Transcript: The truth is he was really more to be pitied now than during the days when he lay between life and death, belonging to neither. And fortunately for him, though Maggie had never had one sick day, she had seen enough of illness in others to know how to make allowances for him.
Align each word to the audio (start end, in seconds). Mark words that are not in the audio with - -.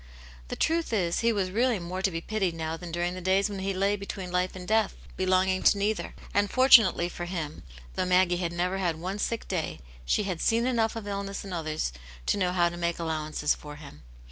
The 0.47 0.55
truth 0.55 0.91
is 0.93 1.19
he 1.19 1.31
was 1.31 1.51
really 1.51 1.77
more 1.77 2.01
to 2.01 2.09
be 2.09 2.21
pitied 2.21 2.55
now 2.55 2.75
than 2.75 2.91
during 2.91 3.13
the 3.13 3.21
days 3.21 3.51
when 3.51 3.59
he 3.59 3.71
lay 3.71 3.95
between 3.95 4.31
life 4.31 4.55
and 4.55 4.67
death, 4.67 4.95
belonging 5.15 5.61
to 5.61 5.77
neither. 5.77 6.15
And 6.33 6.49
fortunately 6.49 7.07
for 7.07 7.25
him, 7.25 7.61
though 7.93 8.07
Maggie 8.07 8.37
had 8.37 8.51
never 8.51 8.79
had 8.79 8.95
one 8.99 9.19
sick 9.19 9.47
day, 9.47 9.79
she 10.03 10.23
had 10.23 10.41
seen 10.41 10.65
enough 10.65 10.95
of 10.95 11.05
illness 11.07 11.45
in 11.45 11.53
others 11.53 11.93
to 12.25 12.37
know 12.37 12.51
how 12.51 12.67
to 12.69 12.77
make 12.77 12.97
allowances 12.97 13.53
for 13.53 13.75
him. 13.75 14.01